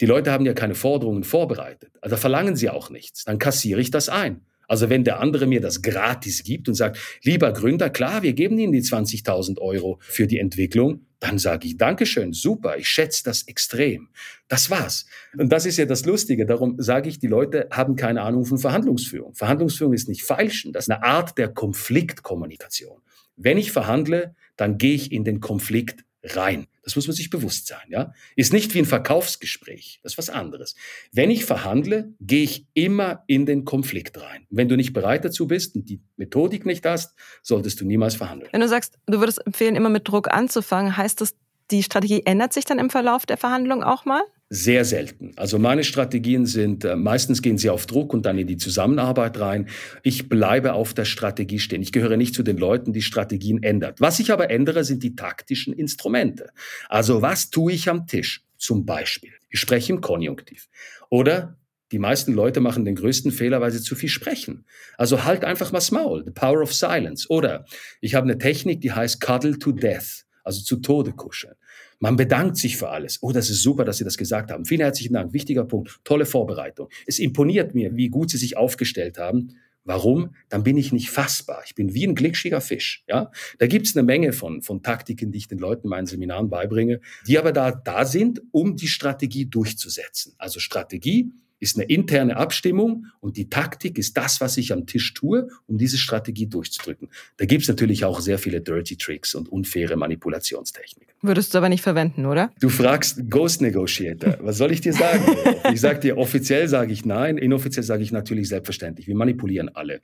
[0.00, 1.90] die Leute haben ja keine Forderungen vorbereitet.
[2.00, 3.24] Also verlangen sie auch nichts.
[3.24, 4.42] Dann kassiere ich das ein.
[4.68, 8.58] Also wenn der andere mir das gratis gibt und sagt, lieber Gründer, klar, wir geben
[8.58, 13.44] Ihnen die 20.000 Euro für die Entwicklung, dann sage ich Dankeschön, super, ich schätze das
[13.44, 14.08] extrem.
[14.48, 15.06] Das war's.
[15.36, 16.46] Und das ist ja das Lustige.
[16.46, 19.34] Darum sage ich, die Leute haben keine Ahnung von Verhandlungsführung.
[19.34, 23.00] Verhandlungsführung ist nicht feilschen, das ist eine Art der Konfliktkommunikation.
[23.36, 26.66] Wenn ich verhandle, dann gehe ich in den Konflikt rein.
[26.86, 28.12] Das muss man sich bewusst sein, ja.
[28.36, 29.98] Ist nicht wie ein Verkaufsgespräch.
[30.04, 30.76] Das ist was anderes.
[31.10, 34.46] Wenn ich verhandle, gehe ich immer in den Konflikt rein.
[34.50, 38.50] Wenn du nicht bereit dazu bist und die Methodik nicht hast, solltest du niemals verhandeln.
[38.52, 41.34] Wenn du sagst, du würdest empfehlen, immer mit Druck anzufangen, heißt das,
[41.72, 44.22] die Strategie ändert sich dann im Verlauf der Verhandlung auch mal?
[44.48, 45.32] Sehr selten.
[45.36, 49.40] Also meine Strategien sind, äh, meistens gehen sie auf Druck und dann in die Zusammenarbeit
[49.40, 49.68] rein.
[50.04, 51.82] Ich bleibe auf der Strategie stehen.
[51.82, 54.00] Ich gehöre nicht zu den Leuten, die Strategien ändert.
[54.00, 56.50] Was ich aber ändere, sind die taktischen Instrumente.
[56.88, 58.44] Also was tue ich am Tisch?
[58.56, 60.68] Zum Beispiel, ich spreche im Konjunktiv.
[61.10, 61.58] Oder
[61.92, 64.64] die meisten Leute machen den größten Fehler, weil sie zu viel sprechen.
[64.96, 67.28] Also halt einfach mal Maul, the power of silence.
[67.28, 67.64] Oder
[68.00, 71.54] ich habe eine Technik, die heißt cuddle to death, also zu Tode kuscheln.
[71.98, 73.18] Man bedankt sich für alles.
[73.20, 74.64] Oh, das ist super, dass Sie das gesagt haben.
[74.64, 75.32] Vielen herzlichen Dank.
[75.32, 75.98] Wichtiger Punkt.
[76.04, 76.88] Tolle Vorbereitung.
[77.06, 79.56] Es imponiert mir, wie gut Sie sich aufgestellt haben.
[79.82, 80.34] Warum?
[80.48, 81.62] Dann bin ich nicht fassbar.
[81.64, 83.04] Ich bin wie ein glitschiger Fisch.
[83.08, 86.48] Ja, da gibt's eine Menge von von Taktiken, die ich den Leuten in meinen Seminaren
[86.48, 90.34] beibringe, die aber da da sind, um die Strategie durchzusetzen.
[90.38, 95.14] Also Strategie ist eine interne Abstimmung und die Taktik ist das, was ich am Tisch
[95.14, 97.08] tue, um diese Strategie durchzudrücken.
[97.38, 101.14] Da gibt's natürlich auch sehr viele Dirty Tricks und unfaire Manipulationstechniken.
[101.22, 102.52] Würdest du aber nicht verwenden, oder?
[102.60, 104.38] Du fragst Ghost Negotiator.
[104.40, 105.24] Was soll ich dir sagen?
[105.72, 109.06] ich sage dir, offiziell sage ich nein, inoffiziell sage ich natürlich selbstverständlich.
[109.06, 110.02] Wir manipulieren alle.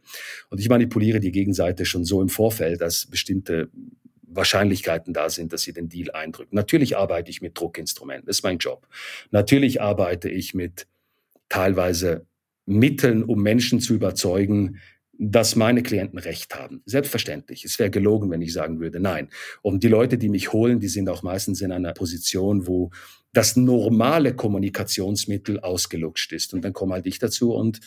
[0.49, 3.69] Und ich manipuliere die Gegenseite schon so im Vorfeld, dass bestimmte
[4.35, 6.57] Wahrscheinlichkeiten da sind, dass sie den Deal eindrücken.
[6.57, 8.89] Natürlich arbeite ich mit Druckinstrumenten, das ist mein Job.
[9.31, 10.87] Natürlich arbeite ich mit
[11.53, 12.27] teilweise
[12.65, 14.79] Mitteln, um Menschen zu überzeugen,
[15.19, 16.83] dass meine Klienten recht haben.
[16.87, 17.67] Selbstverständlich.
[17.67, 19.29] Es wäre gelogen, wenn ich sagen würde, nein.
[19.61, 22.91] Und die Leute, die mich holen, die sind auch meistens in einer Position, wo
[23.33, 26.55] das normale Kommunikationsmittel ausgelutscht ist.
[26.55, 27.81] Und dann komme halt ich dazu und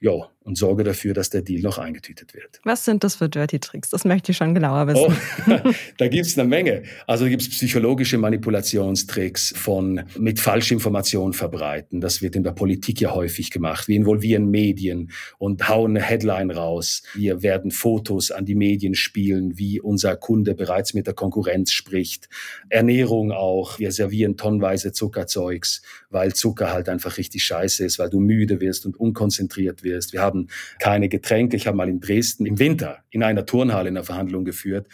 [0.00, 0.12] ja,
[0.44, 2.60] und sorge dafür, dass der Deal noch eingetütet wird.
[2.64, 3.90] Was sind das für Dirty Tricks?
[3.90, 5.14] Das möchte ich schon genauer wissen.
[5.48, 6.84] Oh, da gibt's eine Menge.
[7.06, 12.00] Also da gibt's psychologische Manipulationstricks von mit Falschinformationen verbreiten.
[12.00, 13.88] Das wird in der Politik ja häufig gemacht.
[13.88, 17.02] Wir involvieren Medien und hauen eine Headline raus.
[17.14, 22.28] Wir werden Fotos an die Medien spielen, wie unser Kunde bereits mit der Konkurrenz spricht.
[22.70, 23.78] Ernährung auch.
[23.80, 24.36] Wir servieren
[24.68, 29.82] tonnenweise Zuckerzeugs, weil Zucker halt einfach richtig scheiße ist, weil du müde wirst und unkonzentriert
[29.82, 30.12] wirst.
[30.12, 31.56] Wir haben keine Getränke.
[31.56, 34.86] Ich habe mal in Dresden im Winter in einer Turnhalle eine Verhandlung geführt.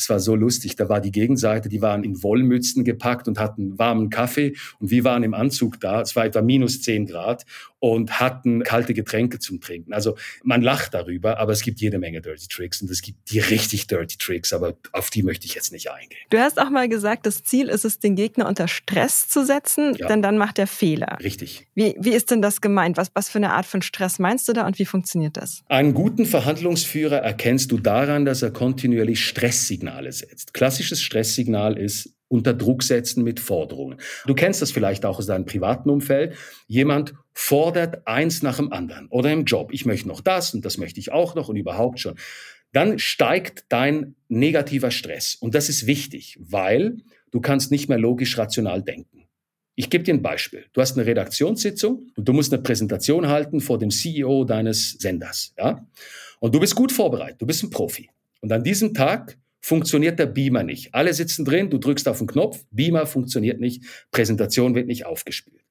[0.00, 0.76] Das war so lustig.
[0.76, 5.04] Da war die Gegenseite, die waren in Wollmützen gepackt und hatten warmen Kaffee und wir
[5.04, 6.00] waren im Anzug da.
[6.00, 7.44] Es war etwa minus zehn Grad
[7.80, 9.92] und hatten kalte Getränke zum Trinken.
[9.92, 13.40] Also man lacht darüber, aber es gibt jede Menge Dirty Tricks und es gibt die
[13.40, 16.20] richtig Dirty Tricks, aber auf die möchte ich jetzt nicht eingehen.
[16.30, 19.94] Du hast auch mal gesagt, das Ziel ist es, den Gegner unter Stress zu setzen,
[19.96, 20.08] ja.
[20.08, 21.18] denn dann macht er Fehler.
[21.22, 21.66] Richtig.
[21.74, 22.96] Wie, wie ist denn das gemeint?
[22.96, 25.62] Was, was für eine Art von Stress meinst du da und wie funktioniert das?
[25.68, 30.54] Einen guten Verhandlungsführer erkennst du daran, dass er kontinuierlich Stresssignale setzt.
[30.54, 33.98] Klassisches Stresssignal ist, unter Druck setzen mit Forderungen.
[34.26, 36.36] Du kennst das vielleicht auch aus deinem privaten Umfeld.
[36.68, 39.72] Jemand fordert eins nach dem anderen oder im Job.
[39.72, 42.14] Ich möchte noch das und das möchte ich auch noch und überhaupt schon.
[42.72, 45.34] Dann steigt dein negativer Stress.
[45.34, 46.98] Und das ist wichtig, weil
[47.32, 49.26] du kannst nicht mehr logisch rational denken.
[49.74, 50.66] Ich gebe dir ein Beispiel.
[50.72, 55.52] Du hast eine Redaktionssitzung und du musst eine Präsentation halten vor dem CEO deines Senders,
[55.58, 55.84] ja?
[56.38, 57.40] Und du bist gut vorbereitet.
[57.40, 58.08] Du bist ein Profi.
[58.40, 60.94] Und an diesem Tag funktioniert der Beamer nicht.
[60.94, 65.62] Alle sitzen drin, du drückst auf den Knopf, Beamer funktioniert nicht, Präsentation wird nicht aufgespielt.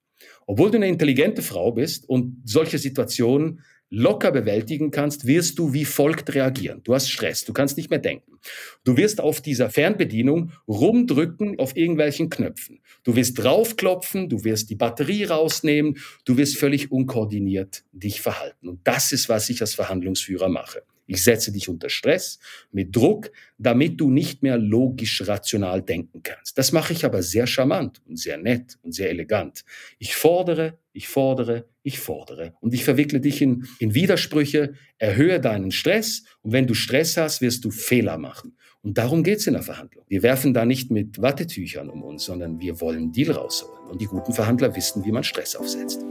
[0.46, 5.86] Obwohl du eine intelligente Frau bist und solche Situationen locker bewältigen kannst, wirst du wie
[5.86, 6.82] folgt reagieren.
[6.84, 8.40] Du hast Stress, du kannst nicht mehr denken.
[8.84, 12.82] Du wirst auf dieser Fernbedienung rumdrücken auf irgendwelchen Knöpfen.
[13.04, 18.70] Du wirst draufklopfen, du wirst die Batterie rausnehmen, du wirst völlig unkoordiniert dich verhalten.
[18.70, 20.84] Und das ist, was ich als Verhandlungsführer mache.
[21.10, 22.38] Ich setze dich unter Stress,
[22.72, 26.56] mit Druck, damit du nicht mehr logisch rational denken kannst.
[26.60, 29.66] Das mache ich aber sehr charmant und sehr nett und sehr elegant.
[29.98, 32.54] Ich fordere, ich fordere, ich fordere.
[32.62, 37.42] Und ich verwickle dich in, in Widersprüche, erhöhe deinen Stress und wenn du Stress hast,
[37.42, 38.56] wirst du Fehler machen.
[38.84, 40.06] Und darum geht's in der Verhandlung.
[40.10, 43.90] Wir werfen da nicht mit Wattetüchern um uns, sondern wir wollen Deal rausholen.
[43.90, 46.02] Und die guten Verhandler wissen, wie man Stress aufsetzt.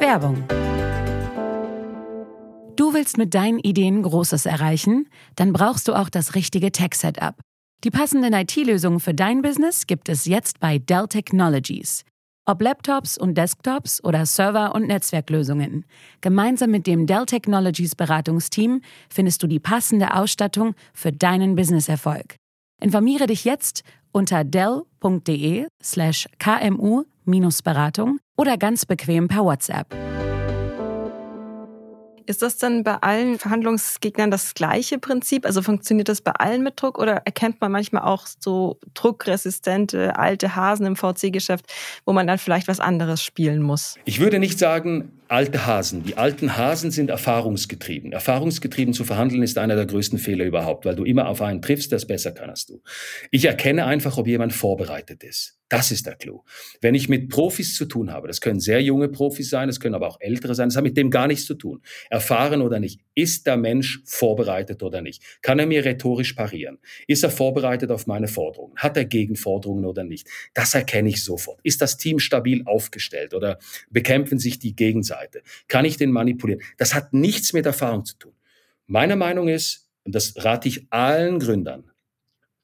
[0.00, 0.42] Werbung
[2.94, 5.08] Du willst mit deinen Ideen Großes erreichen?
[5.34, 7.34] Dann brauchst du auch das richtige Tech-Setup.
[7.82, 12.04] Die passenden IT-Lösungen für dein Business gibt es jetzt bei Dell Technologies.
[12.46, 15.86] Ob Laptops und Desktops oder Server- und Netzwerklösungen.
[16.20, 18.80] Gemeinsam mit dem Dell Technologies Beratungsteam
[19.10, 22.36] findest du die passende Ausstattung für deinen Businesserfolg.
[22.80, 29.92] Informiere dich jetzt unter dell.de slash kmu-beratung oder ganz bequem per WhatsApp.
[32.26, 35.44] Ist das dann bei allen Verhandlungsgegnern das gleiche Prinzip?
[35.44, 40.56] Also funktioniert das bei allen mit Druck oder erkennt man manchmal auch so druckresistente alte
[40.56, 41.66] Hasen im VC-Geschäft,
[42.06, 43.96] wo man dann vielleicht was anderes spielen muss?
[44.04, 46.04] Ich würde nicht sagen, alte Hasen.
[46.04, 48.12] Die alten Hasen sind erfahrungsgetrieben.
[48.12, 51.92] Erfahrungsgetrieben zu verhandeln ist einer der größten Fehler überhaupt, weil du immer auf einen triffst,
[51.92, 52.82] es besser kann als du.
[53.30, 55.58] Ich erkenne einfach, ob jemand vorbereitet ist.
[55.70, 56.42] Das ist der Clou.
[56.82, 59.94] Wenn ich mit Profis zu tun habe, das können sehr junge Profis sein, das können
[59.94, 61.80] aber auch ältere sein, das hat mit dem gar nichts zu tun.
[62.10, 63.00] Erfahren oder nicht.
[63.14, 65.22] Ist der Mensch vorbereitet oder nicht?
[65.40, 66.78] Kann er mir rhetorisch parieren?
[67.08, 68.76] Ist er vorbereitet auf meine Forderungen?
[68.76, 70.28] Hat er Gegenforderungen oder nicht?
[70.52, 71.60] Das erkenne ich sofort.
[71.62, 73.58] Ist das Team stabil aufgestellt oder
[73.90, 74.76] bekämpfen sich die
[75.14, 75.42] Gegenseite?
[75.68, 76.62] Kann ich den manipulieren?
[76.76, 78.32] Das hat nichts mit Erfahrung zu tun.
[78.86, 81.90] Meine Meinung ist, und das rate ich allen Gründern,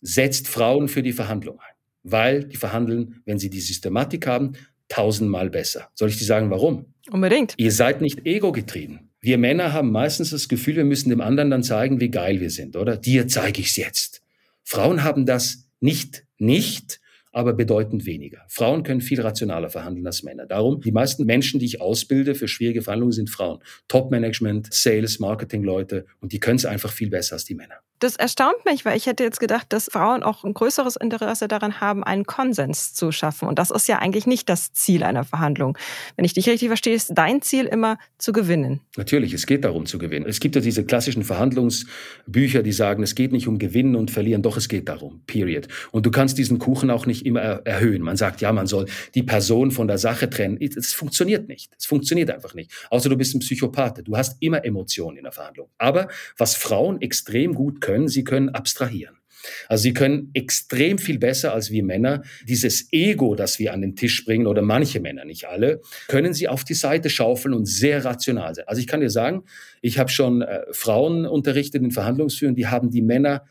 [0.03, 1.71] setzt Frauen für die Verhandlung ein
[2.03, 4.53] weil die verhandeln, wenn sie die Systematik haben,
[4.89, 5.91] tausendmal besser.
[5.95, 6.87] Soll ich dir sagen, warum?
[7.11, 7.55] Unbedingt.
[7.57, 9.11] Ihr seid nicht ego-getrieben.
[9.21, 12.51] Wir Männer haben meistens das Gefühl, wir müssen dem anderen dann zeigen, wie geil wir
[12.51, 12.97] sind, oder?
[12.97, 14.23] Dir zeige ich's jetzt.
[14.65, 17.01] Frauen haben das nicht, nicht,
[17.33, 18.43] aber bedeutend weniger.
[18.49, 20.47] Frauen können viel rationaler verhandeln als Männer.
[20.47, 23.61] Darum, die meisten Menschen, die ich ausbilde für schwierige Verhandlungen, sind Frauen.
[23.89, 27.77] Top-Management, Sales, Marketing-Leute und die können es einfach viel besser als die Männer.
[28.01, 31.83] Das erstaunt mich, weil ich hätte jetzt gedacht, dass Frauen auch ein größeres Interesse daran
[31.83, 33.47] haben, einen Konsens zu schaffen.
[33.47, 35.77] Und das ist ja eigentlich nicht das Ziel einer Verhandlung.
[36.17, 38.81] Wenn ich dich richtig verstehe, ist dein Ziel immer zu gewinnen.
[38.97, 40.25] Natürlich, es geht darum zu gewinnen.
[40.27, 44.41] Es gibt ja diese klassischen Verhandlungsbücher, die sagen, es geht nicht um Gewinnen und Verlieren,
[44.41, 45.21] doch es geht darum.
[45.27, 45.69] Period.
[45.91, 48.03] Und du kannst diesen Kuchen auch nicht immer erhöhen.
[48.03, 50.59] Man sagt, ja, man soll die Person von der Sache trennen.
[50.61, 51.73] Es funktioniert nicht.
[51.79, 52.73] Es funktioniert einfach nicht.
[52.91, 54.07] Außer du bist ein Psychopath.
[54.07, 55.69] Du hast immer Emotionen in der Verhandlung.
[55.79, 59.21] Aber was Frauen extrem gut können, sie können abstrahieren.
[59.69, 63.97] Also sie können extrem viel besser als wir Männer dieses Ego, das wir an den
[63.97, 68.05] Tisch bringen, oder manche Männer, nicht alle, können sie auf die Seite schaufeln und sehr
[68.05, 68.67] rational sein.
[68.69, 69.45] Also ich kann dir sagen,
[69.81, 73.45] ich habe schon äh, Frauen unterrichtet in Verhandlungsführung, die haben die Männer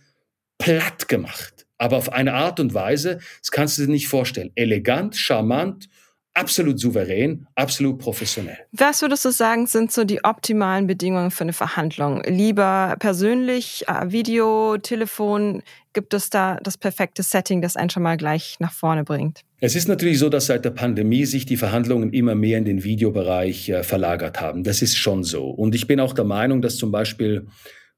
[0.58, 1.66] platt gemacht.
[1.80, 4.52] Aber auf eine Art und Weise, das kannst du dir nicht vorstellen.
[4.56, 5.90] Elegant, charmant
[6.34, 8.58] absolut souverän, absolut professionell.
[8.72, 12.24] Was würdest du sagen, sind so die optimalen Bedingungen für eine Verhandlung?
[12.26, 15.62] Lieber persönlich, äh, Video, Telefon?
[15.94, 19.42] Gibt es da das perfekte Setting, das einen schon mal gleich nach vorne bringt?
[19.60, 22.84] Es ist natürlich so, dass seit der Pandemie sich die Verhandlungen immer mehr in den
[22.84, 24.64] Videobereich äh, verlagert haben.
[24.64, 25.50] Das ist schon so.
[25.50, 27.48] Und ich bin auch der Meinung, dass zum Beispiel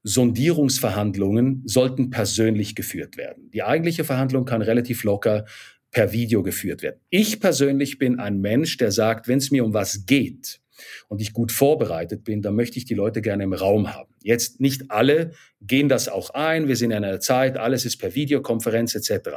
[0.04, 3.50] Sondierungsverhandlungen sollten persönlich geführt werden.
[3.50, 5.44] Die eigentliche Verhandlung kann relativ locker
[5.90, 6.98] per Video geführt wird.
[7.10, 10.61] Ich persönlich bin ein Mensch, der sagt, wenn es mir um was geht,
[11.08, 14.12] und ich gut vorbereitet bin, dann möchte ich die Leute gerne im Raum haben.
[14.24, 16.68] Jetzt nicht alle gehen das auch ein.
[16.68, 19.30] Wir sind in einer Zeit, alles ist per Videokonferenz etc.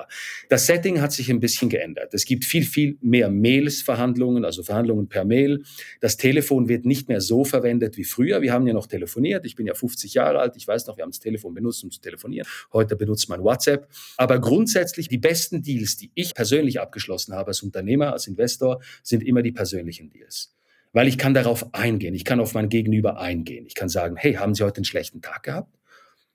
[0.49, 2.13] Das Setting hat sich ein bisschen geändert.
[2.13, 5.63] Es gibt viel, viel mehr Mails-Verhandlungen, also Verhandlungen per Mail.
[6.01, 8.41] Das Telefon wird nicht mehr so verwendet wie früher.
[8.41, 9.45] Wir haben ja noch telefoniert.
[9.45, 10.55] Ich bin ja 50 Jahre alt.
[10.55, 12.47] Ich weiß noch, wir haben das Telefon benutzt, um zu telefonieren.
[12.73, 13.88] Heute benutzt man WhatsApp.
[14.17, 19.23] Aber grundsätzlich die besten Deals, die ich persönlich abgeschlossen habe als Unternehmer, als Investor, sind
[19.23, 20.54] immer die persönlichen Deals
[20.95, 23.65] weil ich kann darauf eingehen, ich kann auf mein Gegenüber eingehen.
[23.67, 25.77] Ich kann sagen, hey, haben Sie heute einen schlechten Tag gehabt?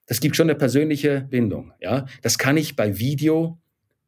[0.05, 1.73] Das gibt schon eine persönliche Bindung.
[1.81, 3.59] Ja, das kann ich bei Video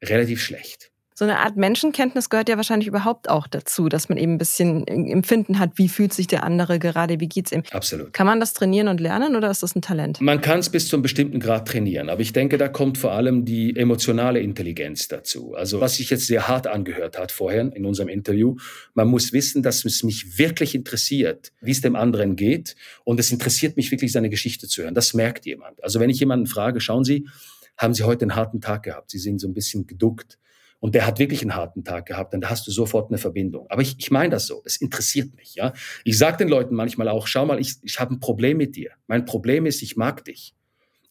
[0.05, 0.92] relativ schlecht
[1.23, 4.85] so eine Art Menschenkenntnis gehört ja wahrscheinlich überhaupt auch dazu, dass man eben ein bisschen
[4.89, 7.63] Empfinden hat, wie fühlt sich der andere gerade, wie geht's ihm.
[7.71, 8.13] Absolut.
[8.13, 10.21] Kann man das trainieren und lernen oder ist das ein Talent?
[10.21, 13.13] Man kann es bis zu einem bestimmten Grad trainieren, aber ich denke, da kommt vor
[13.13, 15.55] allem die emotionale Intelligenz dazu.
[15.55, 18.57] Also was sich jetzt sehr hart angehört hat vorher in unserem Interview,
[18.95, 23.31] man muss wissen, dass es mich wirklich interessiert, wie es dem anderen geht und es
[23.31, 24.95] interessiert mich wirklich, seine Geschichte zu hören.
[24.95, 25.85] Das merkt jemand.
[25.85, 27.29] Also wenn ich jemanden frage, schauen Sie,
[27.77, 29.11] haben Sie heute einen harten Tag gehabt?
[29.11, 30.39] Sie sind so ein bisschen geduckt
[30.83, 33.67] und der hat wirklich einen harten Tag gehabt, dann hast du sofort eine Verbindung.
[33.71, 35.55] Aber ich, ich meine das so, es interessiert mich.
[35.55, 38.75] Ja, Ich sage den Leuten manchmal auch, schau mal, ich, ich habe ein Problem mit
[38.75, 38.91] dir.
[39.07, 40.57] Mein Problem ist, ich mag dich.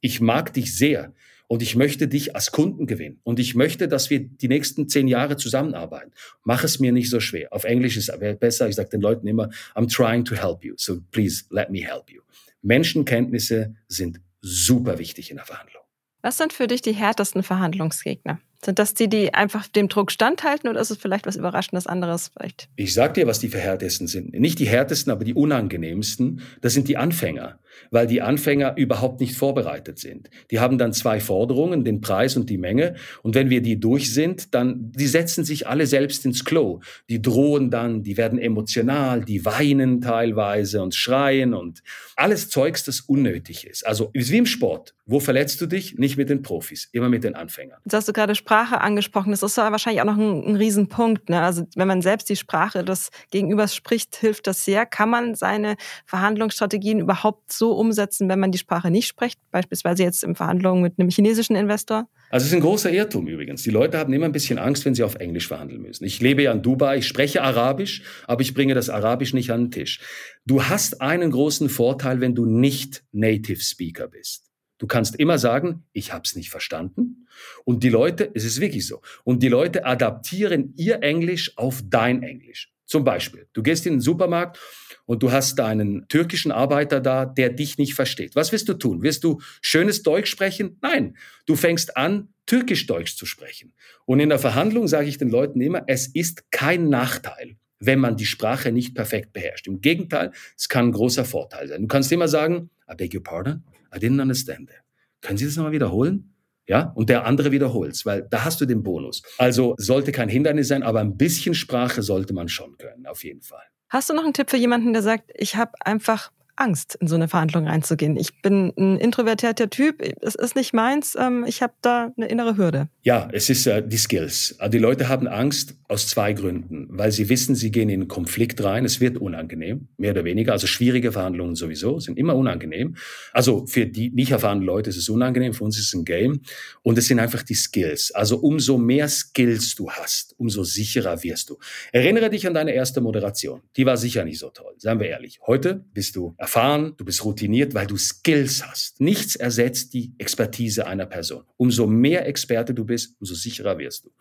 [0.01, 1.13] Ich mag dich sehr
[1.47, 3.21] und ich möchte dich als Kunden gewinnen.
[3.23, 6.11] Und ich möchte, dass wir die nächsten zehn Jahre zusammenarbeiten.
[6.43, 7.53] Mach es mir nicht so schwer.
[7.53, 8.67] Auf Englisch ist es besser.
[8.67, 10.73] Ich sage den Leuten immer, I'm trying to help you.
[10.75, 12.21] So please let me help you.
[12.61, 15.83] Menschenkenntnisse sind super wichtig in der Verhandlung.
[16.21, 18.41] Was sind für dich die härtesten Verhandlungsgegner?
[18.63, 22.31] Sind das die, die einfach dem Druck standhalten oder ist es vielleicht was Überraschendes anderes?
[22.37, 22.69] Vielleicht?
[22.75, 24.33] Ich sag dir, was die härtesten sind.
[24.33, 26.41] Nicht die härtesten, aber die unangenehmsten.
[26.61, 27.57] Das sind die Anfänger,
[27.89, 30.29] weil die Anfänger überhaupt nicht vorbereitet sind.
[30.51, 32.95] Die haben dann zwei Forderungen, den Preis und die Menge.
[33.23, 36.81] Und wenn wir die durch sind, dann, die setzen sich alle selbst ins Klo.
[37.09, 41.81] Die drohen dann, die werden emotional, die weinen teilweise und schreien und
[42.15, 43.87] alles Zeugs, das unnötig ist.
[43.87, 44.93] Also, ist wie im Sport.
[45.07, 45.97] Wo verletzt du dich?
[45.97, 47.79] Nicht mit den Profis, immer mit den Anfängern.
[47.83, 49.31] Jetzt hast du gerade Sprache angesprochen.
[49.31, 51.29] Das ist ja wahrscheinlich auch noch ein, ein Riesenpunkt.
[51.29, 51.41] Ne?
[51.41, 54.85] Also wenn man selbst die Sprache des Gegenübers spricht, hilft das sehr.
[54.85, 59.39] Kann man seine Verhandlungsstrategien überhaupt so umsetzen, wenn man die Sprache nicht spricht?
[59.51, 62.09] Beispielsweise jetzt in Verhandlungen mit einem chinesischen Investor?
[62.29, 63.63] Also es ist ein großer Irrtum übrigens.
[63.63, 66.03] Die Leute haben immer ein bisschen Angst, wenn sie auf Englisch verhandeln müssen.
[66.03, 69.67] Ich lebe ja in Dubai, ich spreche Arabisch, aber ich bringe das Arabisch nicht an
[69.67, 70.01] den Tisch.
[70.45, 74.50] Du hast einen großen Vorteil, wenn du nicht Native Speaker bist.
[74.81, 77.27] Du kannst immer sagen, ich habe es nicht verstanden.
[77.65, 82.23] Und die Leute, es ist wirklich so, und die Leute adaptieren ihr Englisch auf dein
[82.23, 82.73] Englisch.
[82.87, 84.57] Zum Beispiel, du gehst in den Supermarkt
[85.05, 88.35] und du hast einen türkischen Arbeiter da, der dich nicht versteht.
[88.35, 89.03] Was wirst du tun?
[89.03, 90.79] Wirst du schönes Deutsch sprechen?
[90.81, 91.15] Nein,
[91.45, 93.73] du fängst an, türkisch-deutsch zu sprechen.
[94.05, 98.17] Und in der Verhandlung sage ich den Leuten immer, es ist kein Nachteil, wenn man
[98.17, 99.67] die Sprache nicht perfekt beherrscht.
[99.67, 101.83] Im Gegenteil, es kann ein großer Vorteil sein.
[101.83, 104.83] Du kannst immer sagen, I beg your pardon, I didn't understand that.
[105.21, 106.33] Können Sie das nochmal wiederholen?
[106.67, 109.23] Ja, und der andere wiederholt's, weil da hast du den Bonus.
[109.37, 113.41] Also sollte kein Hindernis sein, aber ein bisschen Sprache sollte man schon können, auf jeden
[113.41, 113.63] Fall.
[113.89, 117.15] Hast du noch einen Tipp für jemanden, der sagt, ich habe einfach Angst, in so
[117.15, 118.15] eine Verhandlung reinzugehen.
[118.17, 122.55] Ich bin ein introvertierter Typ, es ist nicht meins, ähm, ich habe da eine innere
[122.55, 122.87] Hürde.
[123.03, 124.55] Ja, es ist äh, die Skills.
[124.59, 128.07] Also die Leute haben Angst aus zwei Gründen, weil sie wissen, sie gehen in einen
[128.07, 130.51] Konflikt rein, es wird unangenehm, mehr oder weniger.
[130.51, 132.95] Also schwierige Verhandlungen sowieso sind immer unangenehm.
[133.33, 136.41] Also für die nicht erfahrenen Leute ist es unangenehm, für uns ist es ein Game.
[136.83, 138.11] Und es sind einfach die Skills.
[138.11, 141.57] Also umso mehr Skills du hast, umso sicherer wirst du.
[141.91, 143.61] Erinnere dich an deine erste Moderation.
[143.77, 145.39] Die war sicher nicht so toll, seien wir ehrlich.
[145.47, 149.01] Heute bist du erfahren, du bist routiniert, weil du Skills hast.
[149.01, 151.43] Nichts ersetzt die Expertise einer Person.
[151.57, 154.11] Umso mehr Experte du bist, umso sicherer wirst du.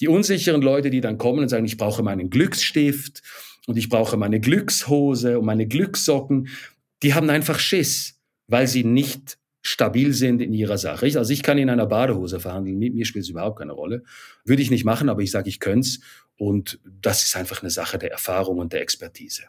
[0.00, 3.22] Die unsicheren Leute, die dann kommen und sagen, ich brauche meinen Glücksstift
[3.66, 6.48] und ich brauche meine Glückshose und meine Glückssocken,
[7.02, 11.06] die haben einfach Schiss, weil sie nicht stabil sind in ihrer Sache.
[11.06, 14.02] Also ich kann in einer Badehose verhandeln, mit mir spielt es überhaupt keine Rolle.
[14.44, 16.00] Würde ich nicht machen, aber ich sage, ich könnte es.
[16.36, 19.44] Und das ist einfach eine Sache der Erfahrung und der Expertise.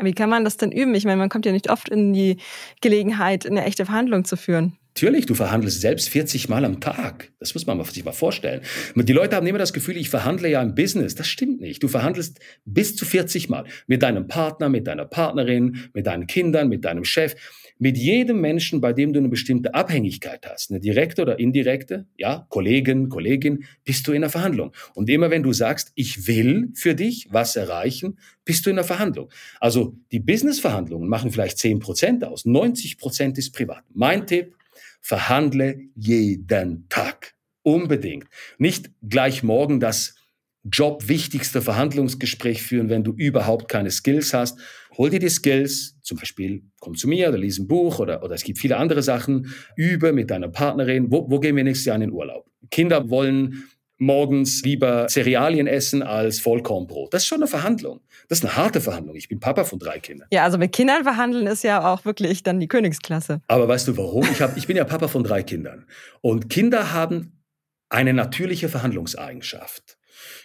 [0.00, 0.94] Wie kann man das denn üben?
[0.94, 2.38] Ich meine, man kommt ja nicht oft in die
[2.80, 4.76] Gelegenheit, eine echte Verhandlung zu führen.
[4.96, 7.32] Natürlich, du verhandelst selbst 40 Mal am Tag.
[7.40, 8.60] Das muss man sich mal vorstellen.
[8.94, 11.16] Die Leute haben immer das Gefühl, ich verhandle ja im Business.
[11.16, 11.82] Das stimmt nicht.
[11.82, 16.68] Du verhandelst bis zu 40 Mal mit deinem Partner, mit deiner Partnerin, mit deinen Kindern,
[16.68, 17.34] mit deinem Chef,
[17.76, 22.46] mit jedem Menschen, bei dem du eine bestimmte Abhängigkeit hast, eine direkte oder indirekte, ja,
[22.48, 24.70] Kollegen, Kollegin, bist du in der Verhandlung.
[24.94, 28.84] Und immer wenn du sagst, ich will für dich was erreichen, bist du in der
[28.84, 29.28] Verhandlung.
[29.58, 32.44] Also die Business-Verhandlungen machen vielleicht 10 Prozent aus.
[32.44, 33.82] 90 Prozent ist privat.
[33.92, 34.54] Mein Tipp,
[35.04, 37.34] verhandle jeden Tag.
[37.62, 38.24] Unbedingt.
[38.56, 40.14] Nicht gleich morgen das
[40.64, 44.58] jobwichtigste Verhandlungsgespräch führen, wenn du überhaupt keine Skills hast.
[44.96, 48.34] Hol dir die Skills, zum Beispiel komm zu mir oder lies ein Buch oder, oder
[48.34, 49.54] es gibt viele andere Sachen.
[49.76, 51.10] Übe mit deiner Partnerin.
[51.10, 52.46] Wo, wo gehen wir nächstes Jahr in den Urlaub?
[52.70, 53.64] Kinder wollen
[53.98, 57.14] morgens lieber Cerealien essen als Vollkornbrot.
[57.14, 58.00] Das ist schon eine Verhandlung.
[58.28, 59.16] Das ist eine harte Verhandlung.
[59.16, 60.28] Ich bin Papa von drei Kindern.
[60.32, 63.40] Ja, also mit Kindern verhandeln ist ja auch wirklich dann die Königsklasse.
[63.46, 64.24] Aber weißt du warum?
[64.30, 65.86] Ich, hab, ich bin ja Papa von drei Kindern.
[66.20, 67.42] Und Kinder haben
[67.88, 69.96] eine natürliche Verhandlungseigenschaft.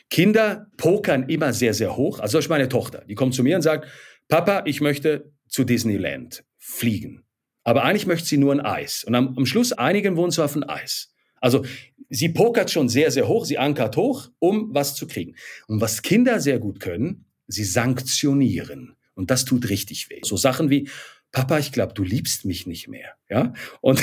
[0.09, 2.19] Kinder pokern immer sehr, sehr hoch.
[2.19, 3.87] Also ich meine Tochter, die kommt zu mir und sagt,
[4.27, 7.25] Papa, ich möchte zu Disneyland fliegen.
[7.63, 9.03] Aber eigentlich möchte sie nur ein Eis.
[9.03, 11.13] Und am, am Schluss einigen wir uns auf ein Eis.
[11.41, 11.65] Also
[12.09, 15.35] sie pokert schon sehr, sehr hoch, sie ankert hoch, um was zu kriegen.
[15.67, 18.95] Und was Kinder sehr gut können, sie sanktionieren.
[19.15, 20.21] Und das tut richtig weh.
[20.23, 20.89] So Sachen wie,
[21.31, 23.13] Papa, ich glaube, du liebst mich nicht mehr.
[23.29, 23.53] Ja?
[23.81, 24.01] Und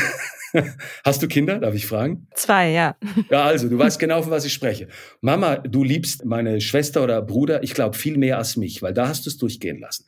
[1.04, 1.58] hast du Kinder?
[1.58, 2.28] Darf ich fragen?
[2.34, 2.96] Zwei, ja.
[3.30, 4.88] Ja, also, du weißt genau, von was ich spreche.
[5.20, 9.08] Mama, du liebst meine Schwester oder Bruder, ich glaube, viel mehr als mich, weil da
[9.08, 10.06] hast du es durchgehen lassen.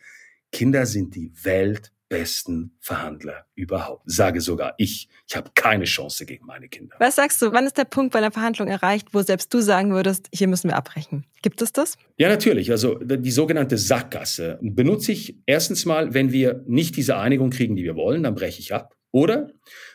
[0.52, 4.02] Kinder sind die Welt besten Verhandler überhaupt.
[4.06, 5.08] Sage sogar ich.
[5.26, 6.96] Ich habe keine Chance gegen meine Kinder.
[6.98, 9.92] Was sagst du, wann ist der Punkt bei einer Verhandlung erreicht, wo selbst du sagen
[9.92, 11.26] würdest, hier müssen wir abbrechen?
[11.42, 11.96] Gibt es das?
[12.16, 12.70] Ja, natürlich.
[12.70, 17.84] Also die sogenannte Sackgasse benutze ich erstens mal, wenn wir nicht diese Einigung kriegen, die
[17.84, 18.94] wir wollen, dann breche ich ab.
[19.10, 19.50] Oder,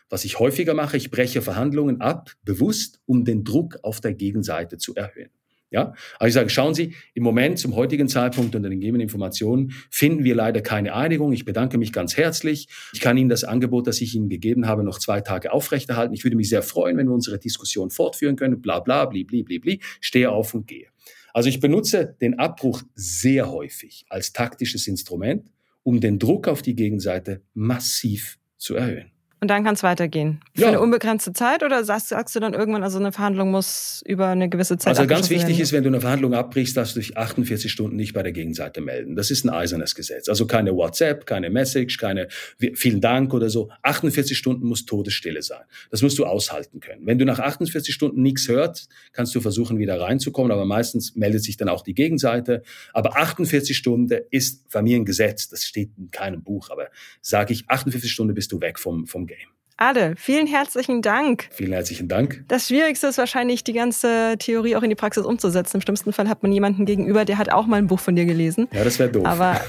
[0.09, 4.77] was ich häufiger mache, ich breche Verhandlungen ab, bewusst, um den Druck auf der Gegenseite
[4.77, 5.29] zu erhöhen.
[5.73, 9.73] Ja, also ich sage, schauen Sie, im Moment, zum heutigen Zeitpunkt unter den gegebenen Informationen,
[9.89, 11.33] finden wir leider keine Einigung.
[11.33, 12.67] Ich bedanke mich ganz herzlich.
[12.93, 16.13] Ich kann Ihnen das Angebot, das ich Ihnen gegeben habe, noch zwei Tage aufrechterhalten.
[16.13, 18.61] Ich würde mich sehr freuen, wenn wir unsere Diskussion fortführen können.
[18.61, 19.79] Bla, bla, bli, bli, bli, bli.
[19.99, 20.85] Stehe auf und gehe.
[21.33, 25.49] Also ich benutze den Abbruch sehr häufig als taktisches Instrument,
[25.81, 29.12] um den Druck auf die Gegenseite massiv zu erhöhen.
[29.43, 30.39] Und dann kann es weitergehen.
[30.55, 30.67] Für ja.
[30.69, 34.47] eine unbegrenzte Zeit oder sagst, sagst, du dann irgendwann, also eine Verhandlung muss über eine
[34.47, 35.61] gewisse Zeit Also ganz wichtig werden?
[35.61, 38.79] ist, wenn du eine Verhandlung abbrichst, dass du dich 48 Stunden nicht bei der Gegenseite
[38.79, 39.17] melden.
[39.17, 40.29] Das ist ein eisernes Gesetz.
[40.29, 42.29] Also keine WhatsApp, keine Message, keine
[42.73, 43.69] vielen Dank oder so.
[43.81, 45.63] 48 Stunden muss Todesstille sein.
[45.91, 47.05] Das musst du aushalten können.
[47.05, 51.43] Wenn du nach 48 Stunden nichts hört, kannst du versuchen, wieder reinzukommen, aber meistens meldet
[51.43, 52.63] sich dann auch die Gegenseite.
[52.93, 55.49] Aber 48 Stunden ist Familiengesetz.
[55.49, 56.87] Das steht in keinem Buch, aber
[57.19, 59.53] sage ich, 48 Stunden bist du weg vom, vom Game.
[59.77, 61.49] Ade, vielen herzlichen Dank.
[61.51, 62.45] Vielen herzlichen Dank.
[62.47, 65.77] Das Schwierigste ist wahrscheinlich, die ganze Theorie auch in die Praxis umzusetzen.
[65.77, 68.25] Im schlimmsten Fall hat man jemanden gegenüber, der hat auch mal ein Buch von dir
[68.25, 68.67] gelesen.
[68.71, 69.25] Ja, das wäre doof.
[69.25, 69.59] Aber,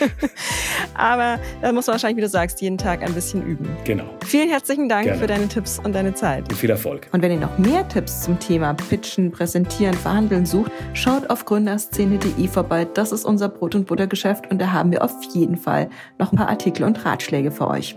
[0.94, 3.68] aber da muss man wahrscheinlich, wie du sagst, jeden Tag ein bisschen üben.
[3.84, 4.04] Genau.
[4.24, 5.20] Vielen herzlichen Dank Gerne.
[5.20, 6.48] für deine Tipps und deine Zeit.
[6.50, 7.06] Und viel Erfolg.
[7.12, 12.48] Und wenn ihr noch mehr Tipps zum Thema Pitchen, Präsentieren, Verhandeln sucht, schaut auf gründerszene.de
[12.48, 12.86] vorbei.
[12.86, 16.38] Das ist unser Brot- und Buttergeschäft und da haben wir auf jeden Fall noch ein
[16.38, 17.96] paar Artikel und Ratschläge für euch.